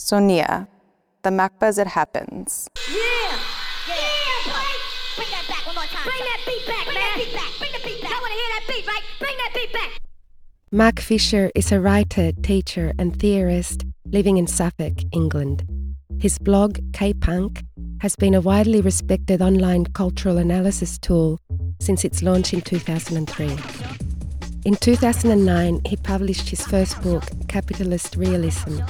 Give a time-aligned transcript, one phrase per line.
[0.00, 0.66] Sonia,
[1.22, 2.68] the MACBA as it happens.
[2.88, 2.96] Yeah!
[3.86, 3.94] Yeah,
[4.46, 4.66] boy!
[5.14, 6.04] Bring that back one more time.
[6.04, 7.04] Bring that beat back, Bring man.
[7.04, 7.58] That beat back.
[7.58, 8.12] Bring the beat back.
[8.12, 9.02] I want to hear that beat, right?
[9.18, 10.00] Bring that beat back.
[10.72, 15.64] Mark Fisher is a writer, teacher, and theorist living in Suffolk, England.
[16.18, 17.62] His blog, K Punk,
[18.00, 21.38] has been a widely respected online cultural analysis tool
[21.78, 23.58] since its launch in 2003.
[24.64, 28.80] In 2009, he published his first book, Capitalist Realism,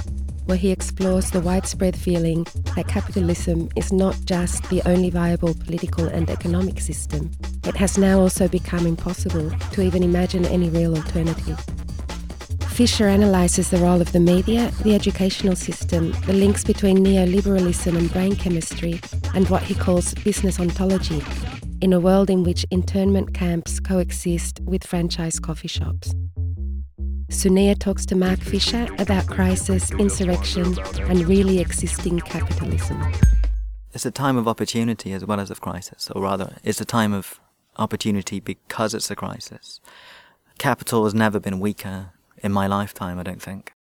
[0.46, 2.46] where he explores the widespread feeling
[2.77, 7.31] that capitalism is not just the only viable political and economic system,
[7.64, 11.58] it has now also become impossible to even imagine any real alternative.
[12.71, 18.11] Fisher analyses the role of the media, the educational system, the links between neoliberalism and
[18.11, 19.00] brain chemistry,
[19.34, 21.22] and what he calls business ontology,
[21.82, 26.14] in a world in which internment camps coexist with franchise coffee shops.
[27.30, 30.76] Sonia talks to Mark Fisher about crisis, insurrection,
[31.08, 33.00] and really existing capitalism.
[33.94, 37.12] It's a time of opportunity as well as of crisis, or rather, it's a time
[37.12, 37.41] of
[37.78, 39.81] opportunity because it's a crisis.
[40.59, 42.11] Capital has never been weaker
[42.42, 43.72] in my lifetime, I don't think.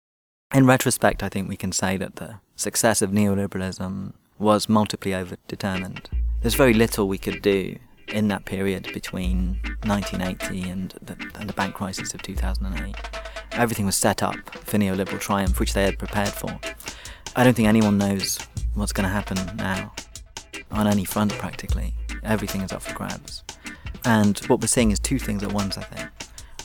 [0.53, 6.05] In retrospect, I think we can say that the success of neoliberalism was multiply overdetermined.
[6.41, 7.77] There's very little we could do
[8.11, 12.95] in that period between 1980 and the, and the bank crisis of 2008.
[13.53, 16.59] Everything was set up for neoliberal triumph, which they had prepared for.
[17.35, 18.39] I don't think anyone knows
[18.73, 19.93] what's going to happen now
[20.71, 21.93] on any front, practically.
[22.23, 23.43] Everything is up for grabs.
[24.05, 26.09] And what we're seeing is two things at once, I think.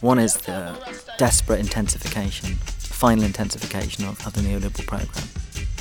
[0.00, 0.76] One is the
[1.18, 5.28] desperate intensification, final intensification of, of the neoliberal program,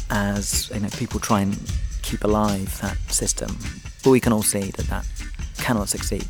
[0.10, 1.58] as you know, people try and
[2.02, 3.58] keep alive that system.
[4.04, 5.06] But we can all see that that
[5.64, 6.28] cannot succeed.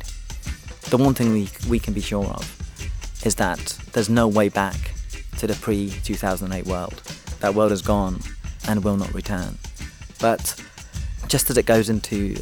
[0.90, 2.44] The one thing we, we can be sure of
[3.26, 3.58] is that
[3.92, 4.76] there's no way back
[5.38, 7.02] to the pre 2008 world.
[7.40, 8.20] That world is gone
[8.68, 9.58] and will not return.
[10.20, 10.54] But
[11.26, 12.36] just as it goes into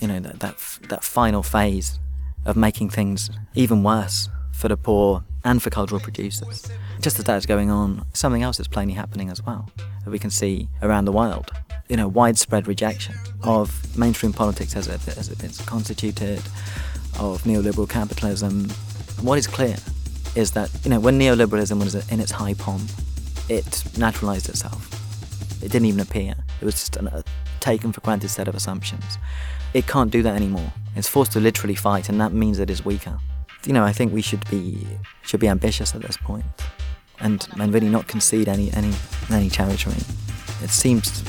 [0.00, 0.56] you know that, that,
[0.88, 1.98] that final phase
[2.46, 6.70] of making things even worse for the poor and for cultural producers.
[7.00, 9.70] Just as that is going on, something else is plainly happening as well
[10.04, 11.50] that we can see around the world.
[11.88, 16.42] You know, widespread rejection of mainstream politics as it, as it's constituted,
[17.18, 18.68] of neoliberal capitalism.
[19.22, 19.76] What is clear
[20.34, 22.90] is that, you know, when neoliberalism was in its high pomp,
[23.48, 24.82] it naturalized itself.
[25.62, 26.34] It didn't even appear.
[26.60, 27.24] It was just a
[27.60, 29.16] taken for granted set of assumptions.
[29.72, 30.72] It can't do that anymore.
[30.94, 33.18] It's forced to literally fight, and that means it is weaker
[33.68, 34.86] you know, I think we should be
[35.22, 36.46] should be ambitious at this point,
[37.20, 38.94] and and really not concede any any
[39.30, 39.98] any territory.
[40.62, 41.22] It seems,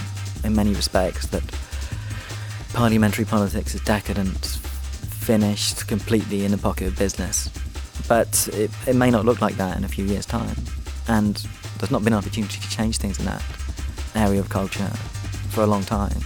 [0.46, 1.44] in many respects, that
[2.72, 4.46] parliamentary politics is decadent,
[5.28, 7.50] finished, completely in the pocket of business.
[8.08, 10.56] But it, it may not look like that in a few years' time,
[11.10, 11.36] and
[11.78, 13.44] there's not been an opportunity to change things in that
[14.16, 14.88] area of culture
[15.50, 16.22] for a long time.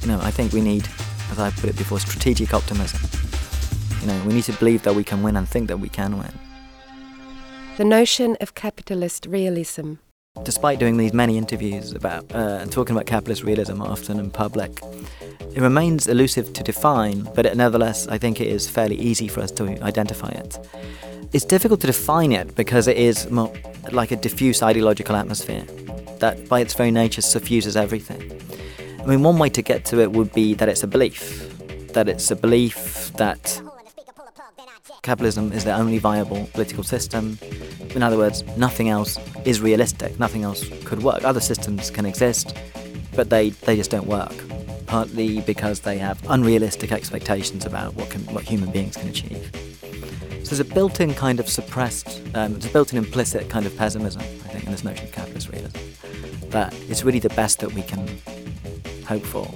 [0.00, 0.88] You know, I think we need,
[1.30, 3.21] as I put it before, strategic optimism.
[4.02, 6.18] You know, we need to believe that we can win and think that we can
[6.18, 6.32] win.
[7.76, 9.94] The notion of capitalist realism.
[10.42, 14.80] Despite doing these many interviews about uh, and talking about capitalist realism often in public,
[15.54, 19.40] it remains elusive to define, but it, nevertheless, I think it is fairly easy for
[19.40, 20.58] us to identify it.
[21.32, 23.52] It's difficult to define it because it is more
[23.92, 25.64] like a diffuse ideological atmosphere
[26.18, 28.20] that, by its very nature, suffuses everything.
[29.00, 31.48] I mean, one way to get to it would be that it's a belief,
[31.92, 33.62] that it's a belief that
[35.02, 37.36] capitalism is the only viable political system.
[37.94, 41.24] In other words, nothing else is realistic, nothing else could work.
[41.24, 42.56] Other systems can exist,
[43.14, 44.32] but they, they just don't work.
[44.86, 49.50] Partly because they have unrealistic expectations about what, can, what human beings can achieve.
[50.44, 53.66] So there's a built in kind of suppressed, um, there's a built in implicit kind
[53.66, 55.78] of pessimism, I think, in this notion of capitalist realism.
[56.50, 58.06] That it's really the best that we can
[59.06, 59.52] hope for.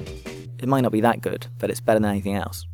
[0.58, 2.66] It might not be that good, but it's better than anything else.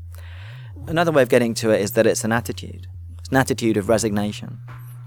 [0.88, 2.88] Another way of getting to it is that it's an attitude.
[3.18, 4.58] It's an attitude of resignation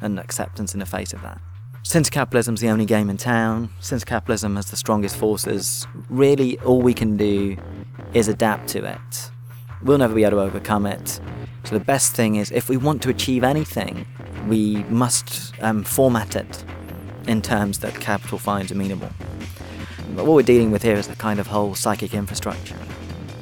[0.01, 1.41] and acceptance in the face of that.
[1.83, 6.81] Since capitalism's the only game in town, since capitalism has the strongest forces, really all
[6.81, 7.57] we can do
[8.13, 9.31] is adapt to it.
[9.83, 11.19] We'll never be able to overcome it.
[11.65, 14.07] So the best thing is, if we want to achieve anything,
[14.47, 16.63] we must um, format it
[17.27, 19.09] in terms that capital finds amenable.
[20.15, 22.77] But what we're dealing with here is the kind of whole psychic infrastructure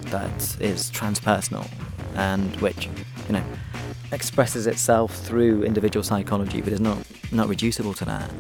[0.06, 1.70] that is transpersonal
[2.16, 2.88] and which,
[3.28, 3.44] you know,
[4.12, 6.98] expresses itself through individual psychology, but is not
[7.32, 8.32] not reducible to that.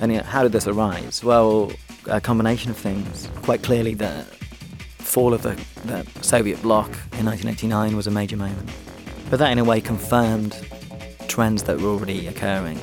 [0.00, 1.22] And how did this arise?
[1.22, 1.72] Well,
[2.06, 3.28] a combination of things.
[3.42, 4.24] Quite clearly, the
[4.98, 6.86] fall of the, the Soviet bloc
[7.18, 8.70] in 1989 was a major moment,
[9.28, 10.56] but that in a way confirmed
[11.28, 12.78] trends that were already occurring.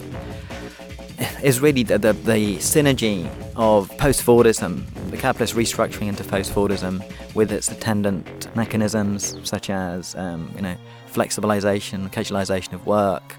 [1.44, 7.04] Is really the, the, the synergy of post-Fordism, the capitalist restructuring into post-Fordism
[7.34, 10.76] with its attendant mechanisms such as um, you know
[11.12, 13.36] flexibilization, casualization of work,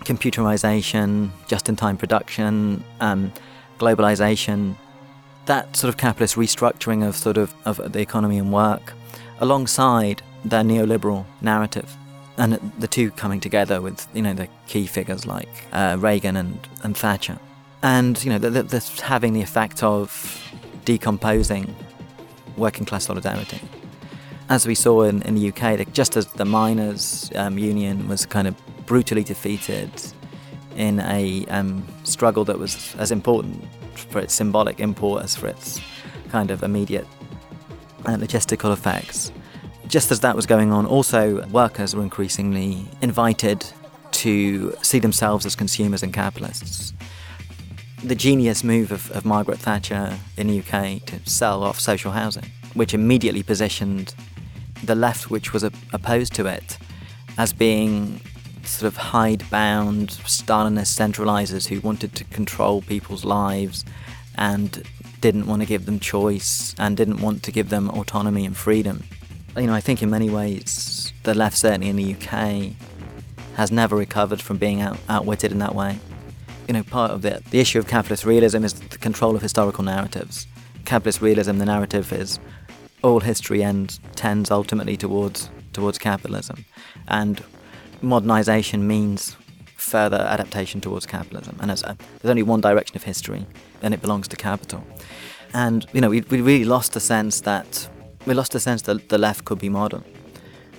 [0.00, 3.32] computerization, just-in-time production, um,
[3.78, 4.76] globalization,
[5.46, 8.92] that sort of capitalist restructuring of sort of, of the economy and work
[9.40, 11.96] alongside their neoliberal narrative
[12.38, 16.58] and the two coming together with you know the key figures like uh, Reagan and,
[16.82, 17.38] and Thatcher,
[17.82, 20.42] and you know this having the effect of
[20.84, 21.74] decomposing
[22.56, 23.60] working class solidarity.
[24.48, 28.46] As we saw in, in the UK, just as the miners' um, union was kind
[28.46, 28.54] of
[28.86, 29.90] brutally defeated
[30.76, 35.80] in a um, struggle that was as important for its symbolic import as for its
[36.28, 37.06] kind of immediate
[38.04, 39.32] uh, logistical effects
[39.88, 43.64] just as that was going on, also workers were increasingly invited
[44.12, 46.92] to see themselves as consumers and capitalists.
[48.02, 52.46] The genius move of, of Margaret Thatcher in the UK to sell off social housing,
[52.74, 54.14] which immediately positioned
[54.82, 56.78] the left, which was opposed to it,
[57.38, 58.20] as being
[58.64, 63.84] sort of hidebound Stalinist centralizers who wanted to control people's lives
[64.36, 64.82] and
[65.20, 69.02] didn't want to give them choice and didn't want to give them autonomy and freedom
[69.56, 72.72] you know, I think in many ways the left, certainly in the UK,
[73.54, 75.98] has never recovered from being out, outwitted in that way.
[76.68, 79.84] You know, part of the, the issue of capitalist realism is the control of historical
[79.84, 80.46] narratives.
[80.84, 82.38] Capitalist realism, the narrative is
[83.02, 86.64] all history and tends ultimately towards towards capitalism,
[87.08, 87.44] and
[88.00, 89.36] modernization means
[89.76, 91.56] further adaptation towards capitalism.
[91.60, 93.46] And a, uh, there's only one direction of history,
[93.82, 94.82] and it belongs to capital.
[95.52, 97.88] And you know, we, we really lost the sense that
[98.26, 100.04] we lost the sense that the left could be modern.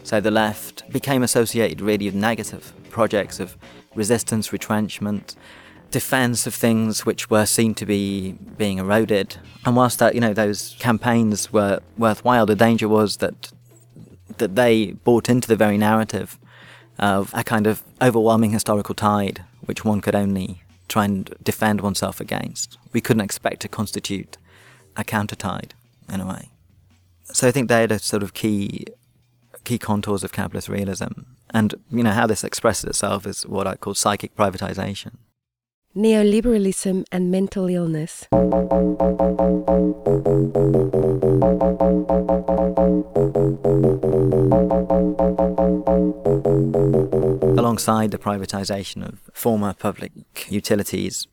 [0.03, 3.57] So the left became associated really with negative projects of
[3.95, 5.35] resistance, retrenchment,
[5.91, 9.37] defense of things which were seen to be being eroded.
[9.65, 13.51] And whilst that, you know, those campaigns were worthwhile, the danger was that
[14.37, 16.37] that they bought into the very narrative
[16.99, 22.19] of a kind of overwhelming historical tide which one could only try and defend oneself
[22.19, 22.77] against.
[22.93, 24.37] We couldn't expect to constitute
[24.95, 25.73] a counter tide
[26.11, 26.49] in a way.
[27.33, 28.85] So I think they're the sort of key
[29.63, 31.11] key contours of capitalist realism.
[31.49, 35.17] And you know how this expresses itself is what I call psychic privatization.
[35.95, 38.27] Neoliberalism and mental illness.
[47.57, 50.11] Alongside the privatization of former public
[50.49, 51.27] utilities,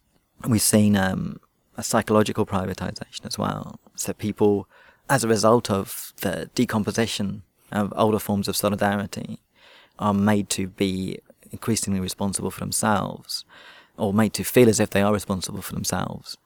[0.49, 1.38] we've seen um,
[1.76, 3.79] a psychological privatization as well.
[3.94, 4.67] So people
[5.08, 7.42] as a result of the decomposition
[7.72, 9.40] of older forms of solidarity,
[9.98, 11.18] are made to be
[11.50, 13.44] increasingly responsible for themselves,
[13.96, 16.36] or made to feel as if they are responsible for themselves.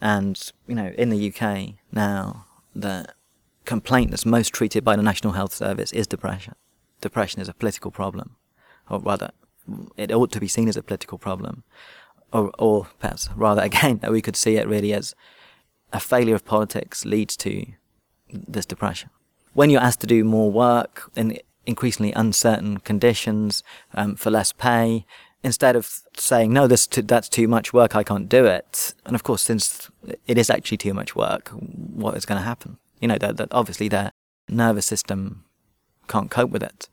[0.00, 3.06] And, you know, in the UK now, the
[3.64, 6.54] complaint that's most treated by the National Health Service is depression.
[7.00, 8.36] Depression is a political problem,
[8.88, 9.30] or rather,
[9.96, 11.64] it ought to be seen as a political problem,
[12.32, 15.14] or, or perhaps rather again, that we could see it really as
[15.92, 17.66] a failure of politics leads to
[18.30, 19.10] this depression.
[19.54, 23.62] When you're asked to do more work in increasingly uncertain conditions
[23.94, 25.04] um, for less pay,
[25.42, 28.94] instead of saying no, this that's too much work, I can't do it.
[29.04, 29.90] And of course, since
[30.26, 32.78] it is actually too much work, what is going to happen?
[33.00, 34.12] You know, that, that obviously their
[34.48, 35.44] nervous system
[36.08, 36.88] can't cope with it,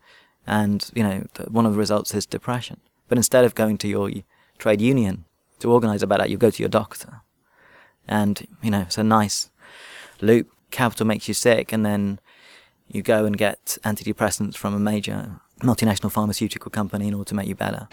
[0.46, 2.80] and you know one of the results is depression.
[3.08, 4.10] But instead of going to your
[4.58, 5.26] trade union
[5.60, 7.22] to organise about that, you go to your doctor,
[8.08, 9.50] and you know it's a nice
[10.22, 12.20] loop capital makes you sick, and then
[12.88, 17.48] you go and get antidepressants from a major multinational pharmaceutical company in order to make
[17.48, 17.88] you better.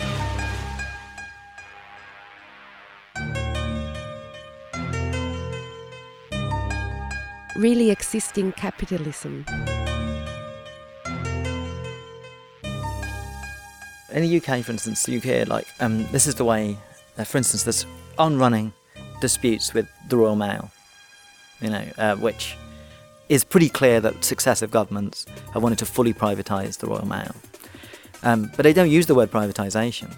[7.56, 9.44] Really existing capitalism.
[14.10, 16.76] In the UK, for instance, the UK, like, um, this is the way,
[17.16, 17.86] uh, for instance, there's
[18.18, 18.72] on running
[19.20, 20.70] disputes with the Royal Mail,
[21.60, 22.56] you know, uh, which
[23.32, 25.24] is pretty clear that successive governments
[25.54, 27.34] have wanted to fully privatise the Royal Mail.
[28.22, 30.12] Um, but they don't use the word privatisation,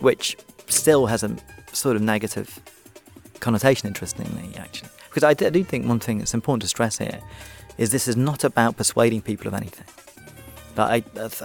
[0.00, 1.36] which still has a
[1.72, 2.60] sort of negative
[3.38, 4.90] connotation, interestingly, actually.
[5.08, 7.20] Because I do think one thing that's important to stress here
[7.78, 9.86] is this is not about persuading people of anything.
[10.74, 10.96] But I,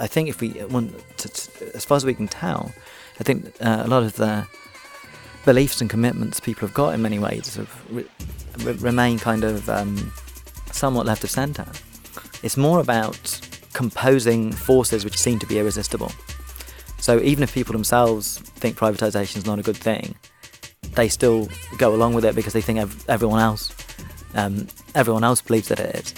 [0.01, 2.71] I think if we want, to, as far as we can tell,
[3.19, 4.47] I think uh, a lot of the
[5.45, 10.11] beliefs and commitments people have got in many ways have re- remain kind of um,
[10.71, 11.67] somewhat left of centre.
[12.43, 13.39] It's more about
[13.73, 16.11] composing forces which seem to be irresistible.
[16.99, 20.15] So even if people themselves think privatisation is not a good thing,
[20.95, 21.47] they still
[21.77, 23.73] go along with it because they think ev- everyone else,
[24.33, 26.13] um, everyone else believes that it is.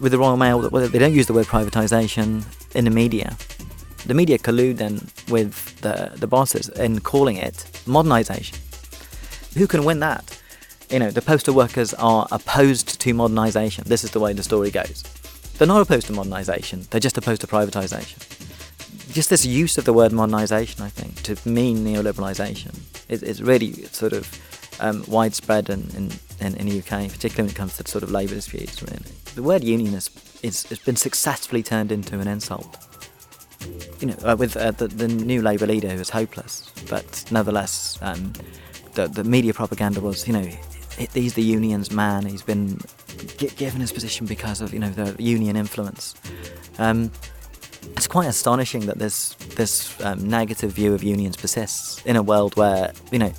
[0.00, 3.36] With the Royal Mail, they don't use the word privatisation in the media.
[4.04, 7.54] The media collude then with the, the bosses in calling it
[7.86, 8.56] modernisation.
[9.54, 10.38] Who can win that?
[10.90, 13.84] You know, the postal workers are opposed to modernisation.
[13.84, 15.02] This is the way the story goes.
[15.58, 18.18] They're not opposed to modernisation, they're just opposed to privatisation.
[19.12, 22.78] Just this use of the word modernisation, I think, to mean neoliberalisation
[23.08, 24.30] is, is really sort of
[24.80, 28.34] um, widespread in, in, in, the UK, particularly when it comes to sort of labour
[28.34, 28.98] disputes, really.
[29.34, 32.76] The word unionist is, has been successfully turned into an insult.
[34.00, 37.98] You know, uh, with uh, the, the new Labour leader who was hopeless, but nevertheless,
[38.02, 38.34] um,
[38.92, 40.48] the, the media propaganda was, you know,
[40.96, 42.26] he's the union's man.
[42.26, 42.78] He's been
[43.36, 46.14] g- given his position because of you know the union influence.
[46.78, 47.10] Um,
[47.96, 52.56] it's quite astonishing that this this um, negative view of unions persists in a world
[52.56, 53.32] where you know.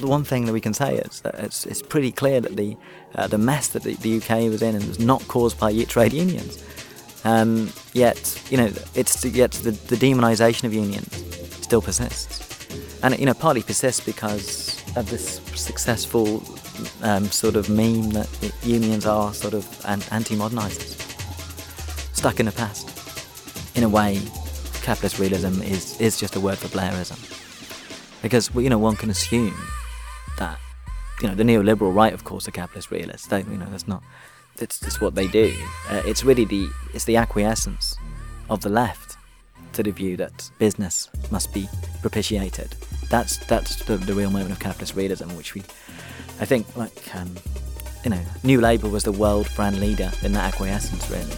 [0.00, 2.76] The one thing that we can say is that it's, it's pretty clear that the
[3.16, 6.62] uh, the mess that the, the UK was in was not caused by trade unions.
[7.24, 11.12] Um, yet, you know, it's yet the, the demonisation of unions
[11.60, 12.68] still persists,
[13.02, 16.38] and you know, partly persists because of this successful
[17.02, 18.28] um, sort of meme that
[18.62, 20.96] unions are sort of anti-modernisers,
[22.14, 22.94] stuck in the past.
[23.76, 24.20] In a way,
[24.82, 27.18] capitalist realism is, is just a word for Blairism,
[28.22, 29.56] because you know one can assume
[30.38, 30.58] that
[31.22, 33.26] you know the neoliberal right, of course, are capitalist realists.
[33.28, 34.02] They, you know that's not
[34.56, 35.54] that's just what they do.
[35.88, 37.96] Uh, it's really the it's the acquiescence
[38.50, 39.16] of the left
[39.74, 41.68] to the view that business must be
[42.00, 42.74] propitiated.
[43.10, 45.62] That's that's the, the real moment of capitalist realism, which we
[46.40, 47.34] I think like um,
[48.04, 51.32] you know, New Labour was the world brand leader in that acquiescence, really.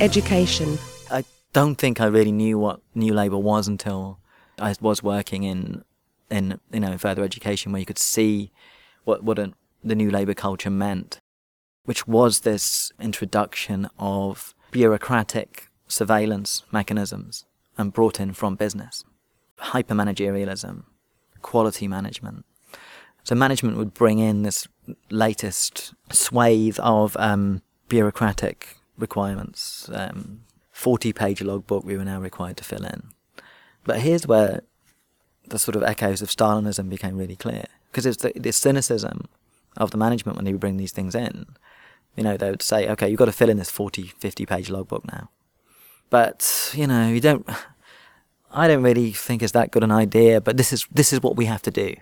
[0.04, 0.78] Education.
[1.10, 4.18] I don't think I really knew what New Labour was until
[4.58, 5.84] I was working in
[6.30, 8.50] in you know further education, where you could see
[9.04, 11.20] what what a, the New Labour culture meant,
[11.84, 17.44] which was this introduction of bureaucratic surveillance mechanisms
[17.76, 19.04] and brought in from business,
[19.60, 20.84] hypermanagerialism,
[21.42, 22.44] quality management,
[23.24, 24.66] so management would bring in this
[25.10, 30.40] latest swathe of um, bureaucratic requirements, um,
[30.74, 33.10] 40-page logbook we were now required to fill in.
[33.84, 34.62] But here's where
[35.46, 39.28] the sort of echoes of Stalinism became really clear, because it's the, the cynicism
[39.76, 41.46] of the management when they would bring these things in.
[42.16, 44.70] You know, they would say, okay, you've got to fill in this 40, 50 page
[44.70, 45.30] logbook now.
[46.08, 47.48] But, you know, you don't,
[48.52, 51.36] I don't really think it's that good an idea, but this is, this is what
[51.36, 51.94] we have to do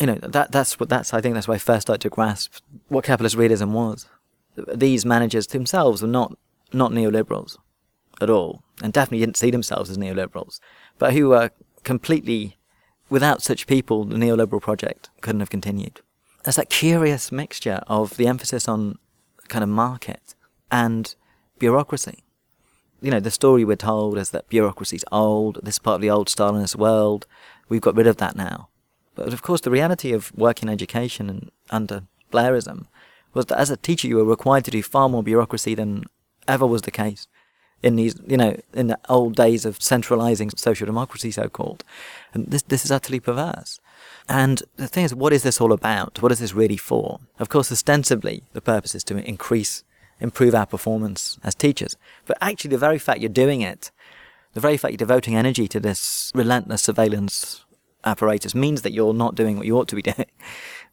[0.00, 2.56] you know that that's what that's I think that's why I first started to grasp
[2.88, 4.06] what capitalist realism was.
[4.74, 6.36] These managers themselves were not
[6.72, 7.56] not neoliberals
[8.20, 10.60] at all, and definitely didn't see themselves as neoliberals,
[10.98, 11.50] but who were
[11.84, 12.56] completely
[13.08, 16.00] without such people, the neoliberal project couldn't have continued.
[16.44, 18.98] There's that curious mixture of the emphasis on
[19.48, 20.34] kind of market
[20.70, 21.14] and
[21.58, 22.24] bureaucracy.
[23.00, 26.10] You know, the story we're told is that bureaucracy's old, this is part of the
[26.10, 27.26] old Stalinist world,
[27.68, 28.68] we've got rid of that now.
[29.14, 32.86] But of course, the reality of working education and under Blairism
[33.34, 36.04] was that as a teacher, you were required to do far more bureaucracy than
[36.48, 37.28] ever was the case
[37.82, 41.84] in these, you know, in the old days of centralizing social democracy, so called.
[42.32, 43.80] And this, this is utterly perverse.
[44.28, 46.20] And the thing is, what is this all about?
[46.22, 47.20] What is this really for?
[47.38, 49.84] Of course, ostensibly, the purpose is to increase,
[50.20, 51.96] improve our performance as teachers.
[52.26, 53.90] But actually, the very fact you're doing it,
[54.54, 57.64] the very fact you're devoting energy to this relentless surveillance
[58.04, 60.26] apparatus means that you're not doing what you ought to be doing,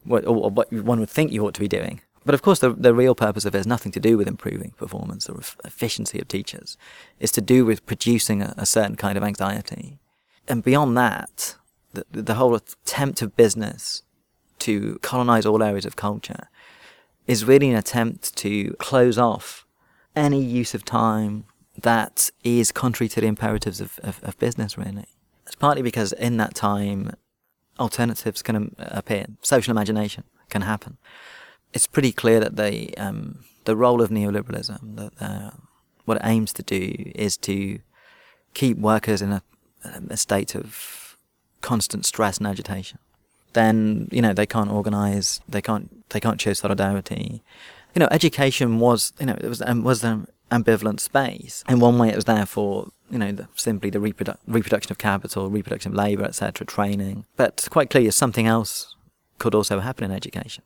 [0.09, 2.01] or what one would think you ought to be doing.
[2.25, 4.71] But of course, the, the real purpose of it has nothing to do with improving
[4.77, 6.77] performance or efficiency of teachers.
[7.19, 9.99] It's to do with producing a, a certain kind of anxiety.
[10.47, 11.55] And beyond that,
[11.93, 14.03] the, the whole attempt of business
[14.59, 16.47] to colonize all areas of culture
[17.27, 19.65] is really an attempt to close off
[20.15, 21.45] any use of time
[21.81, 25.05] that is contrary to the imperatives of, of, of business, really.
[25.45, 27.11] It's partly because in that time,
[27.79, 29.25] alternatives can appear.
[29.41, 30.97] Social imagination can happen.
[31.73, 35.51] It's pretty clear that the um, the role of neoliberalism, that uh,
[36.05, 37.79] what it aims to do, is to
[38.53, 39.41] keep workers in a,
[40.09, 41.17] a state of
[41.61, 42.99] constant stress and agitation.
[43.53, 47.43] Then you know they can't organise, they can't they can't show solidarity.
[47.95, 51.63] You know, education was you know it was um, was an ambivalent space.
[51.69, 54.97] In one way, it was there for you know, the, simply the reprodu- reproduction of
[54.97, 57.25] capital, reproduction of labour, etc., training.
[57.37, 58.95] But quite clearly, something else
[59.37, 60.63] could also happen in education.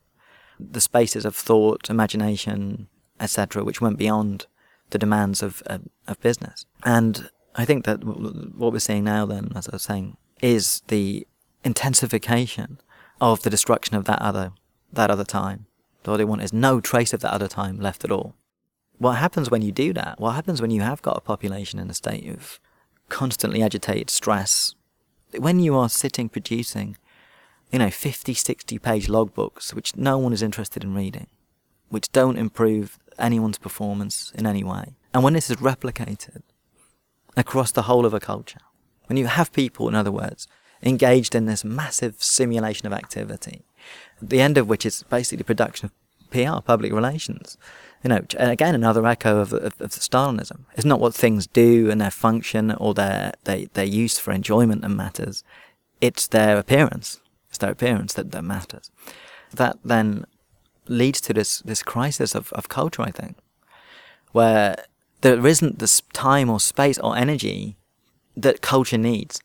[0.57, 2.87] The spaces of thought, imagination,
[3.19, 4.45] etc., which went beyond
[4.91, 6.65] the demands of, uh, of business.
[6.83, 11.27] And I think that what we're seeing now, then, as I was saying, is the
[11.67, 12.79] intensification
[13.19, 14.53] of the destruction of that other
[14.91, 15.65] that other time.
[16.07, 18.33] All they want is no trace of that other time left at all.
[18.97, 20.17] What happens when you do that?
[20.21, 22.61] What happens when you have got a population in a state of
[23.09, 24.73] constantly agitated stress?
[25.37, 26.95] When you are sitting producing,
[27.73, 31.27] you know, 50, 60 page logbooks, which no one is interested in reading,
[31.89, 34.95] which don't improve anyone's performance in any way.
[35.13, 36.43] And when this is replicated
[37.35, 38.61] across the whole of a culture,
[39.07, 40.47] when you have people, in other words,
[40.83, 43.65] engaged in this massive simulation of activity,
[44.21, 45.91] the end of which is basically production of
[46.29, 47.57] PR, public relations.
[48.03, 50.65] You know, again, another echo of, of, of Stalinism.
[50.75, 54.81] It's not what things do and their function or their, their, their use for enjoyment
[54.81, 55.43] that matters.
[55.99, 57.19] It's their appearance.
[57.49, 58.91] It's their appearance that, that matters.
[59.53, 60.25] That then
[60.87, 63.37] leads to this, this crisis of, of culture, I think,
[64.31, 64.85] where
[65.21, 67.77] there isn't this time or space or energy
[68.35, 69.41] that culture needs.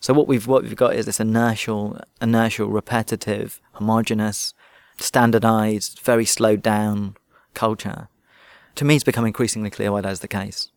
[0.00, 4.54] So what we've what we've got is this inertial, inertial, repetitive, homogenous,
[4.98, 7.16] standardized, very slowed down
[7.54, 8.08] culture.
[8.76, 10.70] To me, it's become increasingly clear why that's the case.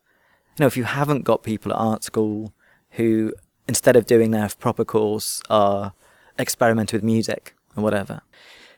[0.57, 2.53] You know, if you haven't got people at art school
[2.91, 3.33] who,
[3.67, 5.93] instead of doing their proper course, are
[6.39, 8.21] experimenting with music or whatever,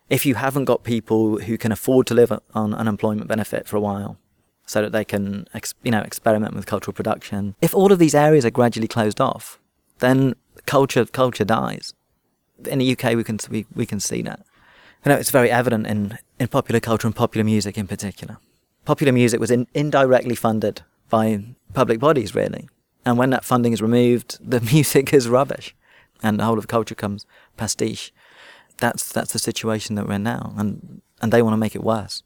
[0.10, 3.82] if you haven't got people who can afford to live on unemployment benefit for a
[3.82, 4.18] while,
[4.66, 5.46] so that they can,
[5.84, 7.56] you know, experiment with cultural production.
[7.62, 9.60] If all of these areas are gradually closed off,
[10.04, 11.94] then culture culture dies.
[12.70, 14.40] In the UK, we can we, we can see that.
[15.04, 18.38] You know, it's very evident in, in popular culture and popular music in particular.
[18.86, 21.44] Popular music was in, indirectly funded by
[21.74, 22.70] public bodies, really.
[23.06, 25.76] And when that funding is removed, the music is rubbish,
[26.22, 27.26] and the whole of culture comes
[27.58, 28.14] pastiche.
[28.78, 31.84] That's that's the situation that we're in now, and and they want to make it
[31.84, 32.24] worse.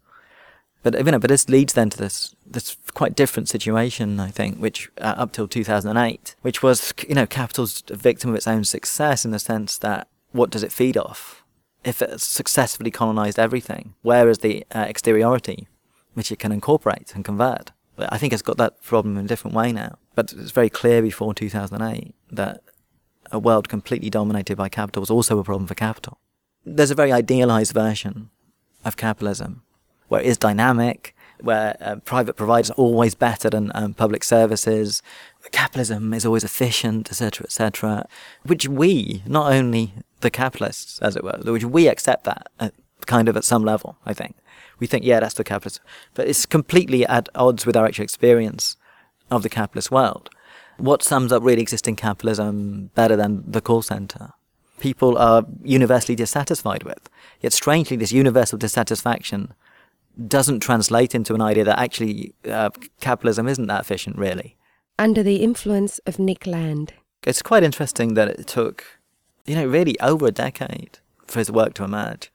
[0.91, 4.57] But you know, but this leads then to this this quite different situation, I think,
[4.57, 8.63] which uh, up till 2008, which was you know capital's a victim of its own
[8.63, 11.43] success in the sense that what does it feed off?
[11.83, 15.67] If it successfully colonized everything, where is the uh, exteriority
[16.13, 17.71] which it can incorporate and convert?
[17.97, 19.97] I think it's got that problem in a different way now.
[20.15, 22.61] But it's very clear before 2008 that
[23.29, 26.19] a world completely dominated by capital was also a problem for capital.
[26.65, 28.29] There's a very idealized version
[28.85, 29.63] of capitalism
[30.07, 35.01] where it is dynamic, where uh, private providers are always better than um, public services.
[35.51, 38.07] Capitalism is always efficient, etc., etc.
[38.43, 42.73] Which we, not only the capitalists, as it were, which we accept that at,
[43.05, 43.97] kind of at some level.
[44.05, 44.35] I think
[44.79, 45.79] we think, yeah, that's the capitalist,
[46.13, 48.75] but it's completely at odds with our actual experience
[49.31, 50.29] of the capitalist world.
[50.77, 54.33] What sums up really existing capitalism better than the call center?
[54.79, 57.09] People are universally dissatisfied with.
[57.41, 59.53] Yet strangely, this universal dissatisfaction
[60.25, 64.57] doesn't translate into an idea that actually uh, capitalism isn't that efficient, really.
[64.97, 66.93] Under the influence of Nick Land.
[67.25, 68.85] It's quite interesting that it took,
[69.45, 72.31] you know, really over a decade for his work to emerge.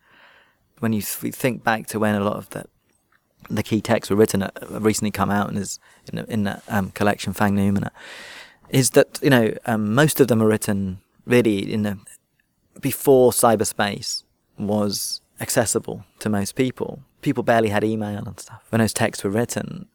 [0.79, 2.66] When you th- think back to when a lot of the
[3.51, 5.81] the key texts were written, uh, recently come out in his
[6.12, 7.90] in, in that um, collection Fanged Noumena,
[8.71, 11.99] is that you know um, most of them are written really in the
[12.81, 14.25] before cyberspace
[14.59, 18.63] was accessible to most people people barely had email and stuff.
[18.69, 19.89] When those texts were written,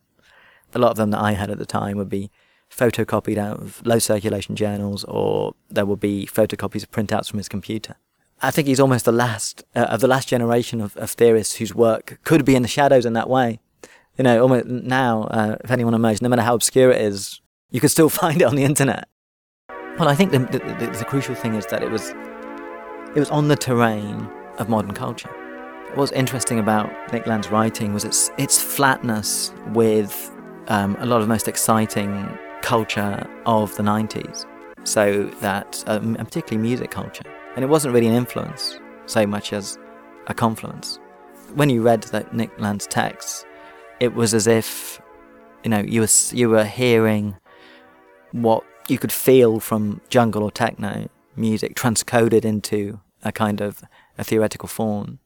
[0.73, 2.31] a lot of them that I had at the time would be
[2.71, 7.47] photocopied out of low circulation journals, or there would be photocopies of printouts from his
[7.47, 7.95] computer.
[8.41, 11.73] I think he's almost the last uh, of the last generation of, of, theorists whose
[11.73, 13.59] work could be in the shadows in that way.
[14.17, 17.79] You know, almost now, uh, if anyone emerged, no matter how obscure it is, you
[17.79, 19.07] could still find it on the internet.
[19.97, 22.09] Well, I think the, the, the, the crucial thing is that it was
[23.15, 25.46] it was on the terrain of modern culture.
[25.97, 30.31] What's interesting about Nick Land's writing was its its flatness with
[30.67, 34.45] um, a lot of the most exciting culture of the 90s.
[34.83, 37.23] So that, um, particularly music culture.
[37.55, 39.79] And it wasn't really an influence so much as
[40.27, 40.99] a confluence.
[41.55, 43.43] When you read that Nick Land's texts,
[43.99, 45.01] it was as if,
[45.63, 47.37] you know, you were, you were hearing
[48.33, 53.83] what you could feel from jungle or techno music transcoded into a kind of
[54.19, 55.17] a theoretical form.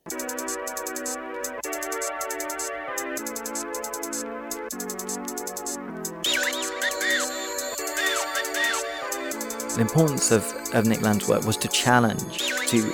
[9.76, 12.94] The importance of, of Nick Land's work was to challenge, to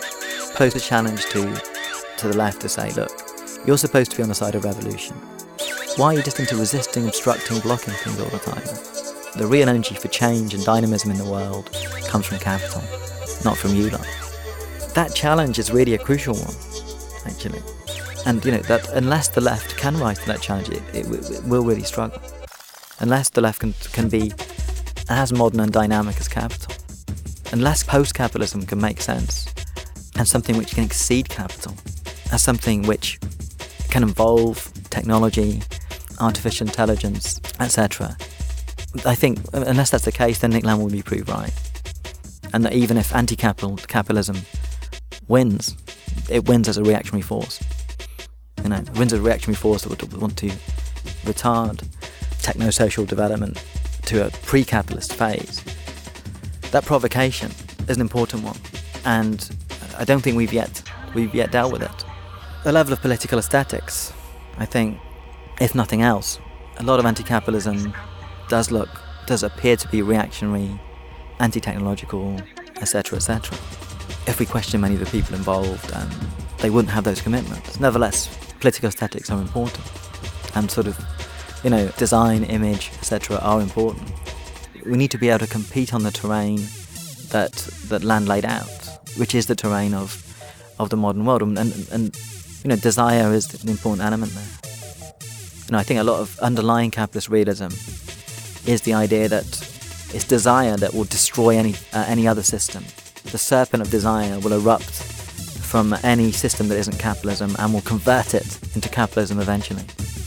[0.56, 1.42] pose a challenge to,
[2.18, 3.12] to the left to say, look,
[3.66, 5.16] you're supposed to be on the side of revolution.
[5.98, 8.64] Why are you just into resisting, obstructing, blocking things all the time?
[9.38, 11.72] The real energy for change and dynamism in the world
[12.08, 12.82] comes from capital,
[13.44, 14.08] not from you lot.
[14.94, 16.56] That challenge is really a crucial one,
[17.26, 17.62] actually.
[18.26, 21.44] And you know that unless the left can rise to that challenge, it, it, it
[21.46, 22.22] will really struggle.
[23.00, 24.34] Unless the left can, can be
[25.10, 26.67] as modern and dynamic as capital.
[27.52, 29.54] Unless post capitalism can make sense,
[30.18, 31.74] and something which can exceed capital,
[32.32, 33.20] as something which
[33.90, 35.62] can involve technology,
[36.20, 38.18] artificial intelligence, etc.
[39.06, 41.54] I think unless that's the case, then Nick Land will be proved right,
[42.54, 44.38] and that even if anti-capital capitalism
[45.28, 45.76] wins,
[46.30, 47.62] it wins as a reactionary force.
[48.64, 50.50] You know, it wins as a reactionary force that would want to
[51.24, 51.88] retard
[52.42, 53.64] techno-social development
[54.06, 55.64] to a pre-capitalist phase.
[56.72, 57.52] That provocation
[57.88, 58.58] is an important one,
[59.06, 59.50] and
[59.98, 62.06] I don't think we've yet we've yet dealt with it.
[62.64, 64.12] The level of political aesthetics,
[64.58, 65.00] I think,
[65.62, 66.40] if nothing else,
[66.78, 67.94] a lot of anti-capitalism
[68.50, 68.90] does look
[69.26, 70.80] does appear to be reactionary,
[71.40, 72.42] anti-technological,
[72.82, 73.58] etc., etc.
[74.28, 76.10] If we question many of the people involved, um,
[76.60, 77.80] they wouldn't have those commitments.
[77.80, 78.28] Nevertheless,
[78.60, 79.86] political aesthetics are important,
[80.56, 81.00] and sort of,
[81.64, 84.12] you know, design, image, etc., are important.
[84.88, 86.62] We need to be able to compete on the terrain
[87.30, 87.54] that
[87.90, 90.24] that Land laid out, which is the terrain of
[90.80, 92.16] of the modern world, and and, and
[92.64, 94.68] you know, desire is an important element there.
[95.70, 97.68] Know, I think a lot of underlying capitalist realism
[98.66, 99.46] is the idea that
[100.14, 102.84] it's desire that will destroy any uh, any other system.
[103.32, 105.04] The serpent of desire will erupt
[105.72, 109.84] from any system that isn't capitalism and will convert it into capitalism eventually.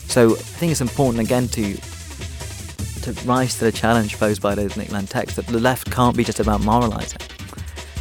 [0.09, 1.79] So I think it's important again to
[3.03, 6.17] to rise to the challenge posed by those Nick Land texts that the left can't
[6.17, 7.21] be just about moralising.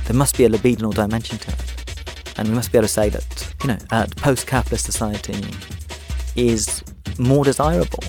[0.06, 2.36] There must be a libidinal dimension to it.
[2.38, 5.44] And we must be able to say that, you know, a post-capitalist society
[6.36, 6.84] is
[7.18, 8.04] more desirable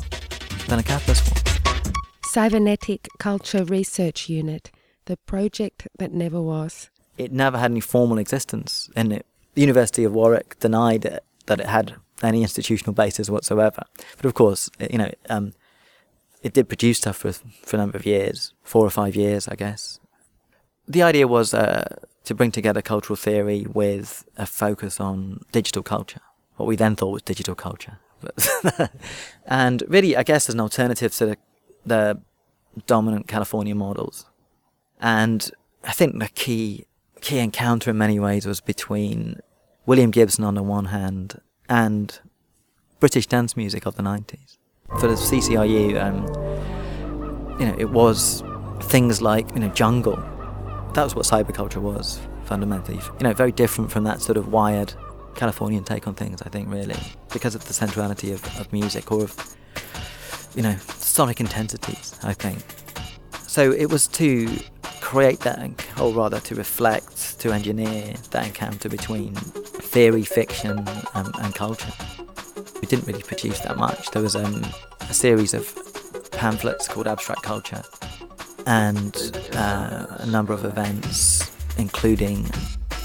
[0.68, 1.94] than a capitalist one.
[2.24, 4.70] Cybernetic Culture Research Unit,
[5.06, 6.90] the project that never was.
[7.18, 11.58] It never had any formal existence, and it, the University of Warwick denied it, that
[11.60, 13.82] it had any institutional basis whatsoever.
[14.16, 15.54] But of course, you know, um,
[16.42, 19.54] it did produce stuff for, for a number of years, four or five years, I
[19.54, 20.00] guess.
[20.88, 26.20] The idea was uh, to bring together cultural theory with a focus on digital culture,
[26.56, 27.98] what we then thought was digital culture.
[29.46, 31.36] and really, I guess, as an alternative to the,
[31.86, 32.20] the
[32.86, 34.26] dominant California models.
[35.00, 35.50] And
[35.84, 36.86] I think the key
[37.20, 39.40] key encounter in many ways was between
[39.86, 42.18] William Gibson on the one hand and
[42.98, 44.56] British dance music of the 90s.
[44.98, 46.26] For the CCRU, um,
[47.60, 48.42] you know, it was
[48.82, 50.16] things like, you know, jungle.
[50.94, 52.98] That was what cyberculture was, fundamentally.
[53.18, 54.92] You know, very different from that sort of wired
[55.36, 56.98] Californian take on things, I think, really,
[57.32, 59.56] because of the centrality of, of music or of,
[60.54, 62.58] you know, sonic intensities, I think.
[63.46, 64.48] So it was to
[65.00, 65.58] create that,
[66.00, 71.92] or rather to reflect, to engineer that encounter between theory, fiction, and, and culture.
[72.80, 74.10] We didn't really produce that much.
[74.10, 74.64] There was um,
[75.00, 75.74] a series of
[76.32, 77.82] pamphlets called Abstract Culture
[78.66, 79.16] and
[79.54, 82.48] uh, a number of events, including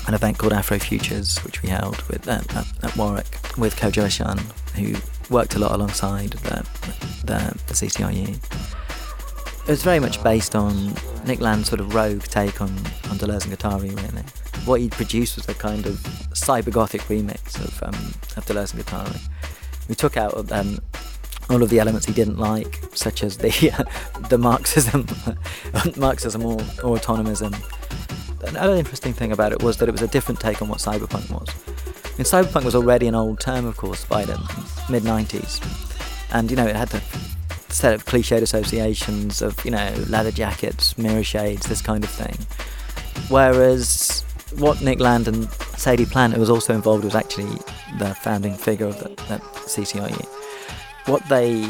[0.08, 2.42] an event called Afro Futures, which we held with uh,
[2.84, 4.40] at, Warwick with Kodwo Eshun,
[4.76, 4.96] who
[5.34, 6.66] worked a lot alongside the,
[7.26, 8.36] the, the CCRU.
[9.64, 10.94] It was very much based on
[11.26, 12.70] Nick Land's sort of rogue take on,
[13.10, 14.24] on Deleuze and Guattari, really.
[14.66, 15.96] What he produced was a kind of
[16.34, 17.96] cyber-gothic remix of, um,
[18.38, 19.20] of Deleuze and Guattari.
[19.88, 20.80] We took out um,
[21.50, 23.50] all of the elements he didn't like, such as the
[24.30, 25.08] the Marxism,
[25.98, 27.56] Marxism or, or autonomism.
[28.48, 31.30] Another interesting thing about it was that it was a different take on what cyberpunk
[31.32, 31.50] was.
[32.06, 34.38] I mean, cyberpunk was already an old term, of course, by the
[34.90, 35.62] mid 90s,
[36.32, 37.02] and you know it had the
[37.70, 42.38] set of cliched associations of you know leather jackets, mirror shades, this kind of thing.
[43.30, 44.24] Whereas
[44.58, 47.58] what Nick Land and Sadie Plant, who was also involved, was actually
[47.98, 50.26] the founding figure of the, the CCRU.
[51.08, 51.66] What they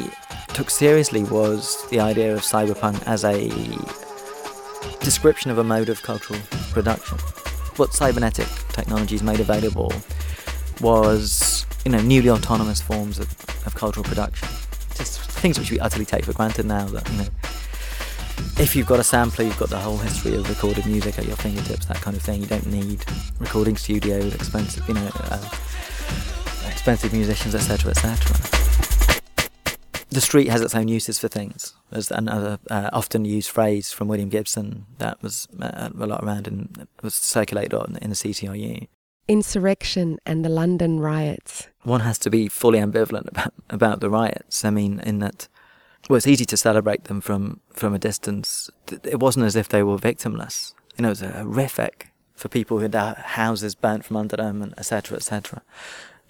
[0.49, 3.49] took seriously was the idea of cyberpunk as a
[5.03, 6.39] description of a mode of cultural
[6.71, 7.17] production.
[7.75, 9.91] What cybernetic technologies made available
[10.81, 13.29] was, you know, newly autonomous forms of,
[13.65, 14.47] of cultural production.
[14.95, 17.27] Just things which we utterly take for granted now that, you know,
[18.57, 21.35] if you've got a sampler, you've got the whole history of recorded music at your
[21.35, 22.41] fingertips, that kind of thing.
[22.41, 23.03] You don't need
[23.39, 25.49] recording studio with expensive, you know, uh,
[26.85, 28.37] expensive musicians, etc., etc.
[30.09, 31.73] The street has its own uses for things.
[31.89, 36.45] There's another uh, often used phrase from William Gibson that was uh, a lot around
[36.45, 38.87] and was circulated on in the CCRU.
[39.27, 41.69] Insurrection and the London riots.
[41.81, 44.63] One has to be fully ambivalent about, about the riots.
[44.63, 45.47] I mean, in that
[46.07, 48.69] well, it's easy to celebrate them from, from a distance.
[49.03, 50.75] It wasn't as if they were victimless.
[50.97, 54.61] You know, it was horrific for people who had their houses burnt from under them,
[54.61, 55.63] and etc., etc.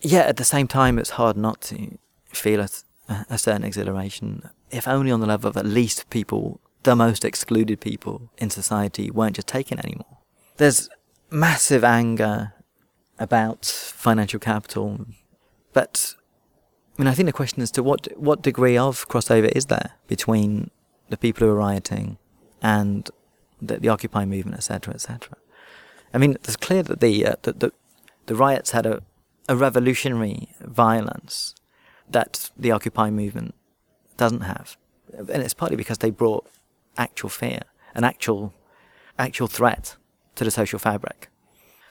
[0.05, 2.69] Yet at the same time, it's hard not to feel a,
[3.27, 7.81] a certain exhilaration, if only on the level of at least people, the most excluded
[7.81, 10.19] people in society, weren't just taken anymore.
[10.57, 10.89] There's
[11.31, 12.53] massive anger
[13.17, 15.07] about financial capital,
[15.73, 16.13] but
[16.99, 19.93] I mean, I think the question is to what what degree of crossover is there
[20.05, 20.69] between
[21.09, 22.19] the people who are rioting
[22.61, 23.09] and
[23.59, 25.35] the, the Occupy movement, etc., etc.
[26.13, 27.71] I mean, it's clear that the uh, that the,
[28.27, 29.01] the riots had a,
[29.47, 31.55] a revolutionary violence
[32.09, 33.55] that the Occupy movement
[34.17, 34.77] doesn't have,
[35.17, 36.45] and it's partly because they brought
[36.97, 37.61] actual fear,
[37.93, 38.53] an actual
[39.17, 39.95] actual threat
[40.35, 41.29] to the social fabric.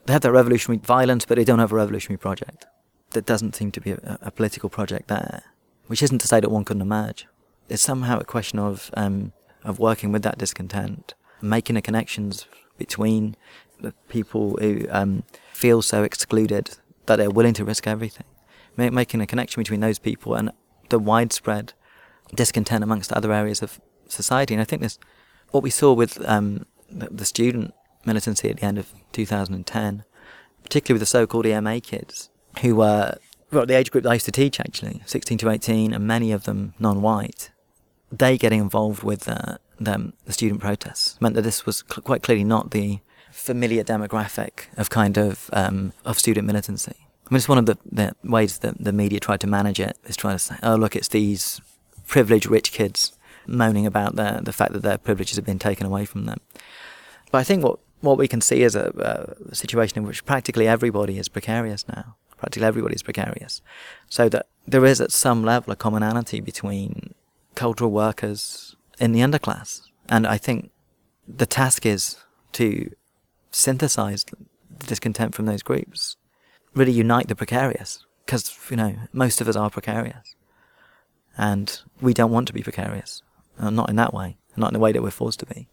[0.07, 2.67] They have that revolutionary violence, but they don't have a revolutionary project.
[3.11, 5.43] There doesn't seem to be a, a political project there,
[5.87, 7.27] which isn't to say that one couldn't emerge.
[7.69, 9.33] It's somehow a question of um,
[9.65, 13.37] of working with that discontent, making the connections between
[13.81, 18.27] the people who um, feel so excluded that they're willing to risk everything,
[18.77, 20.51] Ma- making a connection between those people and
[20.89, 21.73] the widespread
[22.35, 24.55] discontent amongst other areas of society.
[24.55, 24.99] And I think this,
[25.51, 30.05] what we saw with um, the, the student militancy at the end of 2010,
[30.63, 33.17] particularly with the so-called EMA kids, who were
[33.55, 36.33] well, the age group that I used to teach actually, 16 to 18, and many
[36.33, 37.51] of them non-white,
[38.11, 42.23] they getting involved with uh, them, the student protests meant that this was cl- quite
[42.23, 43.01] clearly not the
[43.35, 46.95] familiar demographic of kind of um, of student militancy.
[47.27, 49.97] I mean, it's one of the, the ways that the media tried to manage it
[50.05, 51.61] is trying to say, oh, look, it's these
[52.07, 53.13] privileged rich kids
[53.47, 56.39] moaning about the, the fact that their privileges have been taken away from them.
[57.33, 60.69] But I think what, what we can see is a, a situation in which practically
[60.69, 62.17] everybody is precarious now.
[62.37, 63.63] Practically everybody is precarious.
[64.09, 67.15] So that there is at some level a commonality between
[67.55, 69.81] cultural workers in the underclass.
[70.09, 70.71] And I think
[71.27, 72.17] the task is
[72.53, 72.91] to
[73.55, 76.17] synthesize the discontent from those groups,
[76.75, 80.35] really unite the precarious, because, you know, most of us are precarious.
[81.37, 83.23] And we don't want to be precarious.
[83.59, 85.69] Uh, not in that way, not in the way that we're forced to be.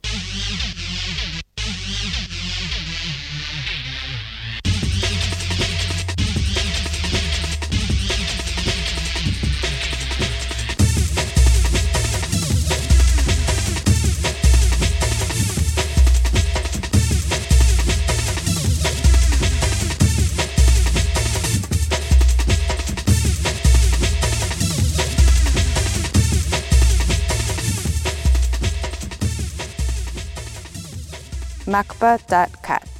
[31.82, 32.91] Macba.cat.